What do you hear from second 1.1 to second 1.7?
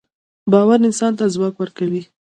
ته ځواک